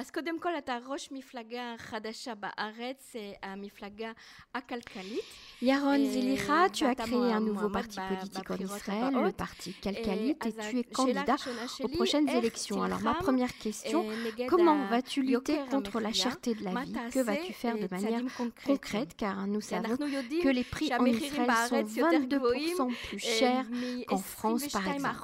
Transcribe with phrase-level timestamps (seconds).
[0.00, 4.12] אז קודם כל אתה ראש מפלגה חדשה בארץ, המפלגה
[4.54, 5.24] הכלכלית.
[5.62, 10.52] Yaron Zilicha, tu as créé un nouveau parti politique en Israël, le parti Kalkalit, et
[10.52, 11.36] tu es candidat
[11.82, 12.82] aux prochaines élections.
[12.82, 14.04] Alors ma première question,
[14.50, 18.22] comment vas-tu lutter contre la cherté de la vie Que vas-tu faire de manière
[18.66, 23.66] concrète Car nous savons que les prix en Israël sont 22% plus chers
[24.08, 25.16] qu'en France par exemple.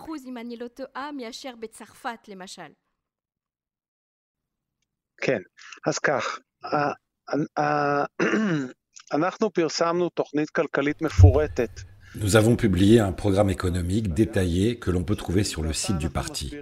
[5.20, 5.38] כן,
[5.86, 6.39] אז כך,
[9.12, 11.80] אנחנו פרסמנו תוכנית כלכלית מפורטת.
[12.14, 16.11] Nous avons publié un programme économique détaillé que l'on peut trouver sur le site du
[16.11, 16.54] parti.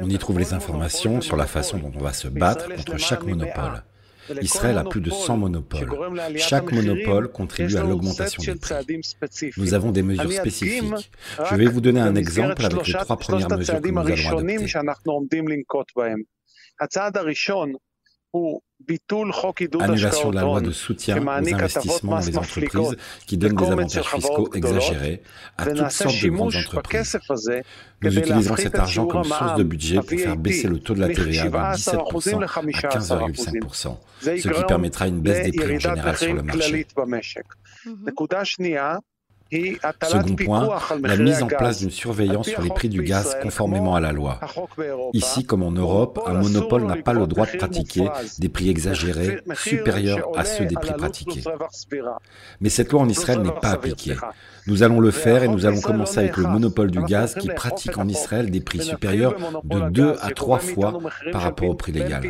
[0.00, 3.22] On y trouve les informations sur la façon dont on va se battre contre chaque
[3.22, 3.84] monopole.
[4.40, 5.90] Israël a plus de 100 monopoles.
[6.38, 8.74] Chaque monopole contribue à l'augmentation des prix.
[9.56, 11.10] Nous avons des mesures spécifiques.
[11.50, 14.64] Je vais vous donner un exemple avec les trois premières mesures que nous allons adopter.
[19.79, 24.07] Annulation de la loi de soutien aux investissements dans les entreprises qui donne des avantages
[24.07, 25.21] fiscaux exagérés
[25.57, 27.17] à toutes sortes de grandes entreprises.
[28.01, 31.09] Nous utilisons cet argent comme source de budget pour faire baisser le taux de la
[31.09, 36.33] TVA de 17% à 15,5%, ce qui permettra une baisse des prix en général sur
[36.33, 36.85] le marché.
[39.51, 40.69] Second point,
[41.01, 44.39] la mise en place d'une surveillance sur les prix du gaz conformément à la loi.
[45.13, 49.41] Ici, comme en Europe, un monopole n'a pas le droit de pratiquer des prix exagérés
[49.55, 51.43] supérieurs à ceux des prix pratiqués.
[52.61, 54.15] Mais cette loi en Israël n'est pas appliquée.
[54.69, 57.97] Nous allons le faire et nous allons commencer avec le monopole du gaz qui pratique
[57.97, 60.99] en Israël des prix supérieurs de 2 à 3 fois
[61.31, 62.21] par rapport au prix légal.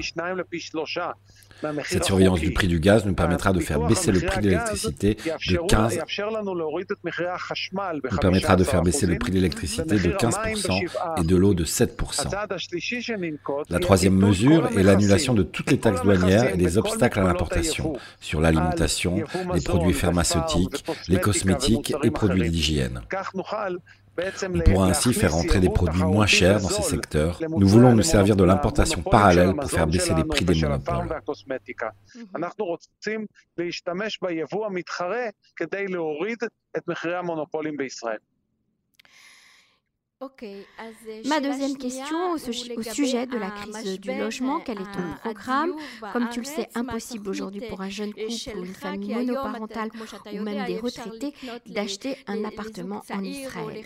[1.83, 5.15] Cette surveillance du prix du gaz nous permettra de faire baisser le prix de l'électricité
[5.15, 5.99] de 15
[8.11, 11.65] nous permettra de faire baisser le prix de l'électricité de 15% et de l'eau de
[11.65, 11.89] 7%.
[13.69, 17.93] La troisième mesure est l'annulation de toutes les taxes douanières et des obstacles à l'importation
[18.19, 23.01] sur l'alimentation, les produits pharmaceutiques, les cosmétiques et produits d'hygiène.
[24.43, 27.39] On pourra ainsi faire entrer des produits moins chers dans ces secteurs.
[27.49, 31.07] Nous voulons nous servir de l'importation parallèle pour faire baisser les prix des monopoles.
[41.25, 45.73] Ma deuxième question au, sujet de la crise du logement, quel est ton programme?
[46.11, 49.89] Comme tu le sais, impossible aujourd'hui pour un jeune couple ou une famille monoparentale
[50.33, 51.33] ou même des retraités
[51.67, 53.85] d'acheter un appartement en Israël.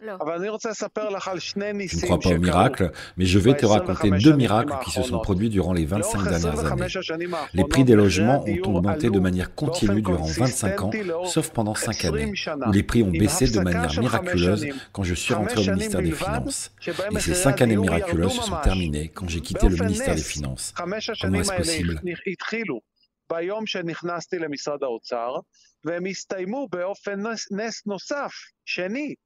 [0.00, 5.02] Je ne crois pas au miracle, mais je vais te raconter deux miracles qui se
[5.02, 7.28] sont produits durant les 25 dernières années.
[7.54, 10.90] Les prix des logements ont augmenté de manière continue durant 25 ans,
[11.24, 12.32] sauf pendant 5 années,
[12.66, 16.12] où les prix ont baissé de manière miraculeuse quand je suis rentré au ministère des
[16.12, 16.72] Finances.
[17.12, 20.74] Et ces 5 années miraculeuses se sont terminées quand j'ai quitté le ministère des Finances.
[20.76, 22.00] Comment est-ce possible
[23.30, 25.36] ביום שסיימתי את תפקידי באוצר.
[25.84, 26.96] איך זה יכול להיות
[28.64, 29.16] שרק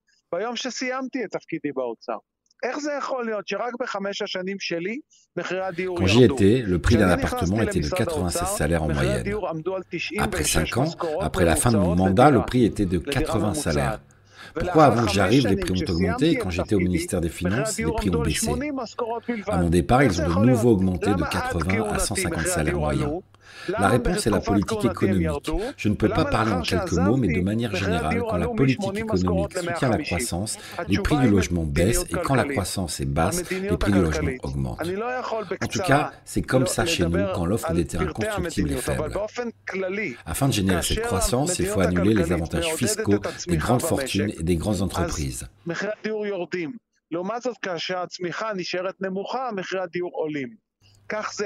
[3.80, 5.00] בחמש השנים שלי
[5.36, 9.24] מחירי הדיור Quand j'y étais, le prix d'un appartement était de 96 salaires en moyenne.
[10.18, 14.00] Après 5 ans, après la fin de mon mandat, le prix était de 80 salaires.
[14.54, 17.78] Pourquoi avant que j'arrive, les prix ont augmenté et quand j'étais au ministère des Finances,
[17.78, 18.50] les prix ont baissé
[19.46, 23.20] À mon départ, ils ont de nouveau augmenté de 80 à 150 salaires moyens.
[23.69, 25.51] La réponse est la politique économique.
[25.77, 28.97] Je ne peux pas parler en quelques mots, mais de manière générale, quand la politique
[28.97, 33.49] économique soutient la croissance, les prix du logement baissent et quand la croissance est basse,
[33.49, 34.81] les prix du logement augmentent.
[34.81, 39.11] En tout cas, c'est comme ça chez nous quand l'offre des terrains constructibles est faible.
[40.25, 44.43] Afin de générer cette croissance, il faut annuler les avantages fiscaux des grandes fortunes et
[44.43, 45.47] des grandes entreprises.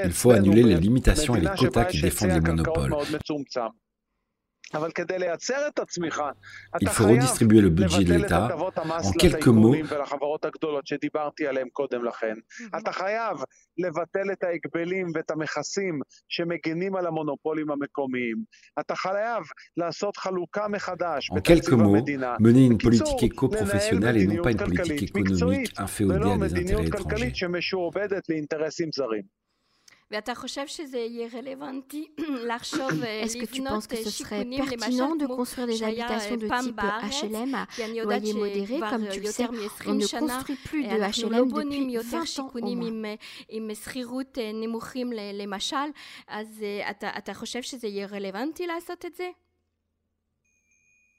[0.03, 2.95] Il faut annuler les limitations et les quotas qui défendent les monopoles.
[6.81, 8.55] Il faut redistribuer le budget de l'État.
[9.03, 9.75] En quelques mots,
[21.29, 22.05] en quelques mots,
[22.39, 27.33] mener une politique éco-professionnelle et non pas une politique économique inféodée à des intérêts étrangers.
[33.03, 37.55] Est-ce que tu penses que ce serait pertinent de construire des habitations de type HLM
[37.55, 37.67] à
[38.03, 39.31] loyer modéré Comme tu le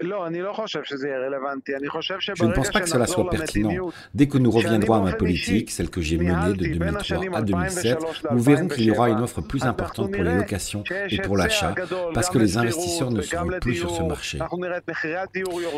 [0.01, 2.19] sais, on ne construit plus de HLM depuis 20 ans au moins.
[2.35, 3.91] Je ne pense pas que cela soit pertinent.
[4.15, 7.99] Dès que nous reviendrons à ma politique, celle que j'ai menée de 2003 à 2007,
[8.33, 11.75] nous verrons qu'il y aura une offre plus importante pour les locations et pour l'achat,
[12.15, 14.39] parce que les investisseurs ne seront plus sur ce marché.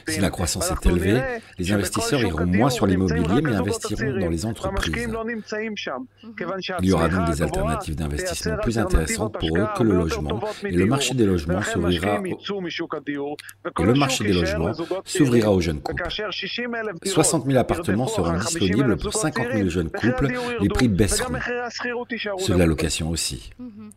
[0.09, 1.21] Si la croissance est élevée,
[1.59, 5.09] les investisseurs iront moins sur l'immobilier, mais investiront dans les entreprises.
[6.81, 10.71] Il y aura donc des alternatives d'investissement plus intéressantes pour eux que le logement, et
[10.71, 12.21] le marché des logements s'ouvrira
[13.79, 14.73] et le marché des logements
[15.05, 16.05] s'ouvrira aux jeunes couples.
[17.05, 21.33] 60 000 appartements seront disponibles pour 50 000 jeunes couples, les prix baisseront.
[22.39, 23.51] Ceux de la location aussi.
[23.59, 23.91] Mhm.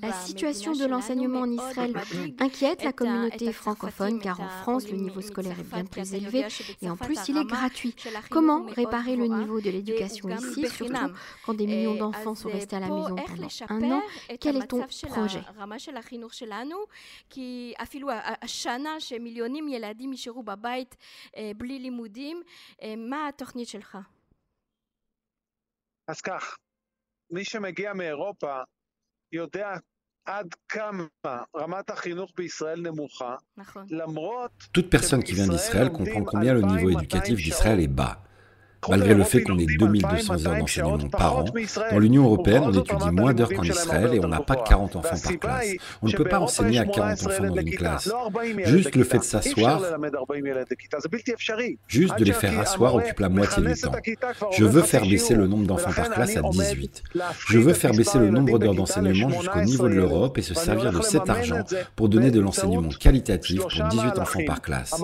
[0.00, 1.94] La situation de l'enseignement en Israël
[2.38, 6.46] inquiète la communauté francophone car en France, le niveau scolaire est bien plus élevé
[6.82, 7.94] et en plus, il est gratuit.
[8.30, 10.94] Comment réparer le niveau de l'éducation ici, surtout
[11.44, 14.02] quand des millions d'enfants sont restés à la maison pendant un an.
[14.40, 15.42] Quel est ton projet
[26.07, 26.57] אז כך,
[27.31, 28.61] מי שמגיע מאירופה
[29.31, 29.69] יודע
[30.25, 31.03] עד כמה
[31.55, 33.85] רמת החינוך בישראל נמוכה, נכון.
[33.89, 34.51] למרות...
[34.77, 38.15] Toute personne qui vient d'Israël comprend combien le niveau éducatif d'Israël est bas.
[38.88, 41.44] Malgré le fait qu'on ait 2200 heures d'enseignement par an,
[41.90, 45.16] dans l'Union européenne, on étudie moins d'heures qu'en Israël et on n'a pas 40 enfants
[45.16, 45.74] par classe.
[46.02, 48.10] On ne peut pas enseigner à 40 enfants dans une classe.
[48.64, 49.82] Juste le fait de s'asseoir,
[51.88, 53.92] juste de les faire asseoir occupe la moitié du temps.
[54.52, 57.02] Je veux faire baisser le nombre d'enfants par classe à 18.
[57.48, 60.92] Je veux faire baisser le nombre d'heures d'enseignement jusqu'au niveau de l'Europe et se servir
[60.92, 61.62] de cet argent
[61.96, 64.94] pour donner de l'enseignement qualitatif pour 18 enfants par classe.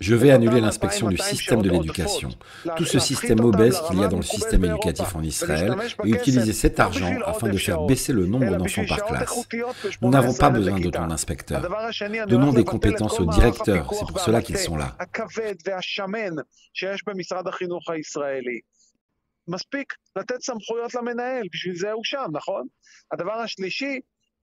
[0.00, 2.30] Je vais annuler l'inspection du système de l'éducation,
[2.76, 6.52] tout ce système obèse qu'il y a dans le système éducatif en Israël, et utiliser
[6.52, 9.48] cet argent afin de faire baisser le nombre d'enfants par classe.
[10.00, 11.62] Nous n'avons pas besoin d'autant d'inspecteurs.
[12.28, 14.96] Donnons des compétences aux directeurs, c'est pour cela qu'ils sont là.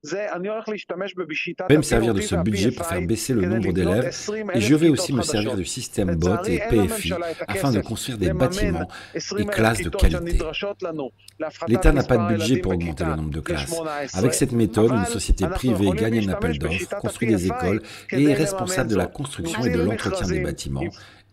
[0.03, 0.15] Je
[1.69, 4.09] vais me servir de ce budget pour faire baisser le nombre d'élèves
[4.53, 7.13] et je vais aussi me servir du système BOT et PFI
[7.48, 10.39] afin de construire des bâtiments et classes de qualité.
[11.68, 13.80] L'État n'a pas de budget pour augmenter le nombre de classes.
[14.13, 18.33] Avec cette méthode, une société privée gagne un appel d'offres, construit des écoles et est
[18.33, 20.83] responsable de la construction et de l'entretien des bâtiments.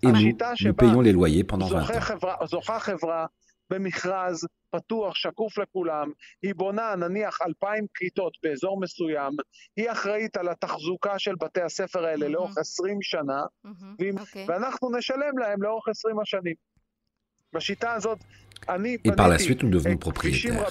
[0.02, 3.28] Et nous, nous payons les loyers pendant 20 ans.
[3.70, 6.12] במכרז פתוח, שקוף לכולם,
[6.42, 9.32] היא בונה נניח אלפיים כיתות באזור מסוים,
[9.76, 12.28] היא אחראית על התחזוקה של בתי הספר האלה mm-hmm.
[12.28, 14.20] לאורך עשרים שנה, mm-hmm.
[14.20, 14.38] okay.
[14.46, 16.54] ואנחנו נשלם להם לאורך עשרים השנים.
[19.04, 20.66] Et par la suite, nous devenons propriétaires.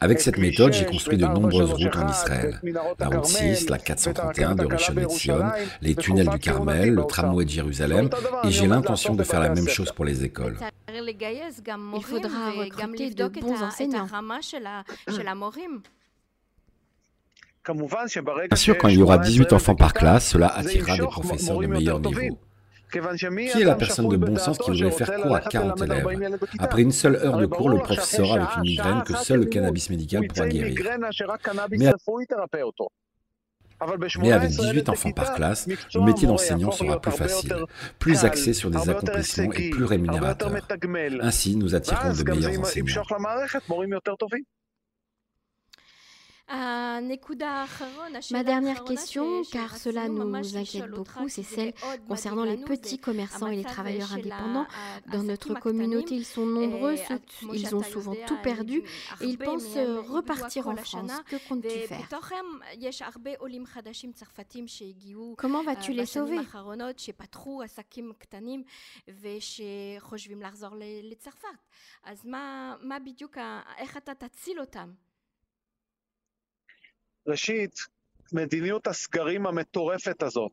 [0.00, 2.60] Avec cette méthode, j'ai construit de nombreuses routes en Israël.
[2.98, 5.44] La route 6, la 431 de Rishon Etzion,
[5.80, 8.10] les tunnels du Carmel, le tramway de Jérusalem,
[8.44, 10.56] et j'ai l'intention de faire la même chose pour les écoles.
[10.88, 14.08] Il faudra recruter de bons enseignants.
[17.66, 21.66] Bien sûr, quand il y aura 18 enfants par classe, cela attirera des professeurs de
[21.66, 22.38] meilleur niveau.
[22.90, 26.82] Qui est la personne de bon sens qui voudrait faire cours à 40 élèves Après
[26.82, 29.90] une seule heure de cours, le prof sort avec une migraine que seul le cannabis
[29.90, 30.74] médical pourra guérir.
[34.20, 37.54] Mais, avec 18 enfants par classe, le métier d'enseignant sera plus facile,
[37.98, 40.52] plus axé sur des accomplissements et plus rémunérateur.
[41.20, 43.02] Ainsi, nous attirerons de meilleurs enseignants.
[48.30, 51.74] Ma dernière question, car cela nous inquiète beaucoup, c'est celle
[52.08, 54.66] concernant les petits commerçants et les travailleurs indépendants.
[55.12, 56.96] Dans notre communauté, ils sont nombreux,
[57.52, 58.82] ils ont souvent tout perdu
[59.20, 59.76] et ils pensent
[60.08, 61.12] repartir en France.
[61.26, 62.08] Que comptes-tu faire
[65.36, 66.38] Comment vas-tu les sauver
[77.27, 77.75] ראשית,
[78.33, 80.51] מדיניות הסגרים המטורפת הזאת,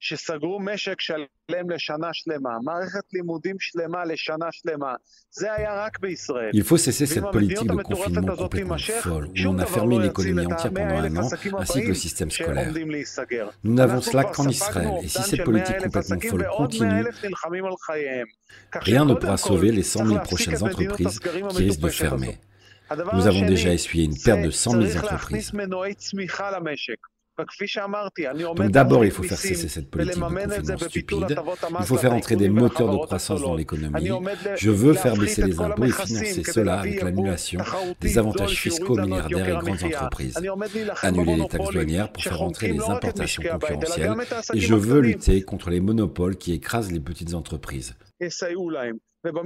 [0.00, 4.94] שסגרו משק שלם לשנה שלמה, מערכת לימודים שלמה לשנה שלמה,
[5.30, 6.50] זה היה רק בישראל.
[6.54, 10.72] Il faut cesser cette politique de confinement complètement folle, où on a fermé l'économie entière
[10.72, 12.72] pendant un an, ainsi que le système scolaire.
[13.64, 17.04] Nous n'avons cela qu'en Israël, et si cette politique complètement folle continue,
[18.90, 21.28] rien ne pourra sauver les 100 000 prochaines entreprises qui
[21.64, 22.38] risquent de fermer.
[23.13, 25.51] Nous avons déjà essuyé une perte de 100 000 entreprises.
[28.55, 31.37] Donc d'abord, il faut faire cesser cette politique de confinement stupide.
[31.79, 34.09] Il faut faire entrer des moteurs de croissance dans l'économie.
[34.55, 37.59] Je veux faire baisser les impôts et financer cela avec l'annulation
[37.99, 40.37] des avantages fiscaux milliardaires et grandes entreprises.
[41.01, 44.15] Annuler les taxes douanières pour faire entrer les importations concurrentielles.
[44.53, 47.95] Et je veux lutter contre les monopoles qui écrasent les petites entreprises.
[49.24, 49.42] Cela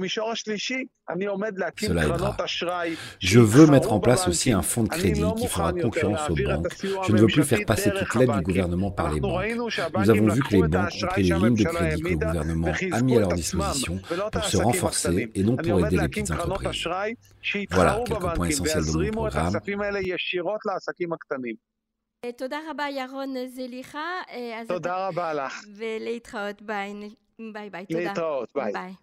[2.07, 2.37] aidera.
[3.19, 6.67] Je veux mettre en place aussi un fonds de crédit qui fera concurrence aux banques.
[7.05, 9.43] Je ne veux plus faire passer toute l'aide du gouvernement par les banques.
[9.99, 12.71] Nous avons vu que les banques ont pris les lignes de crédit que le gouvernement
[12.91, 13.99] a mis à leur disposition
[14.31, 16.87] pour se renforcer et non pour aider les petites entreprises.
[17.71, 19.59] Voilà quelques points essentiels de mon programme.
[22.37, 24.21] תודה רבה ירון זליכה.
[24.67, 25.63] תודה רבה לך.
[25.77, 26.93] ולהתראות ביי.
[27.53, 27.85] ביי ביי.
[27.85, 27.99] תודה.
[27.99, 28.49] להתראות.
[28.55, 28.93] ביי.